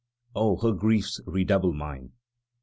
Oh! 0.35 0.57
her 0.63 0.71
griefs 0.71 1.21
redouble 1.27 1.73
mine!" 1.73 2.13